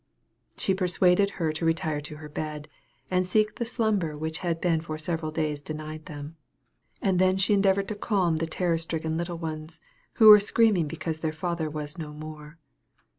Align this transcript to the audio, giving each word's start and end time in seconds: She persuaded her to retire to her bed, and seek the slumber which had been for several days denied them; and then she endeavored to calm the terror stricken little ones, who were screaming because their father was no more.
She 0.57 0.73
persuaded 0.73 1.29
her 1.37 1.51
to 1.53 1.63
retire 1.63 2.01
to 2.01 2.15
her 2.17 2.27
bed, 2.27 2.67
and 3.11 3.23
seek 3.23 3.53
the 3.57 3.65
slumber 3.65 4.17
which 4.17 4.39
had 4.39 4.59
been 4.59 4.81
for 4.81 4.97
several 4.97 5.29
days 5.31 5.61
denied 5.61 6.07
them; 6.07 6.37
and 7.03 7.19
then 7.19 7.37
she 7.37 7.53
endeavored 7.53 7.87
to 7.89 7.93
calm 7.95 8.37
the 8.37 8.47
terror 8.47 8.79
stricken 8.79 9.15
little 9.15 9.37
ones, 9.37 9.79
who 10.13 10.29
were 10.29 10.39
screaming 10.39 10.87
because 10.87 11.19
their 11.19 11.31
father 11.33 11.69
was 11.69 11.99
no 11.99 12.13
more. 12.13 12.57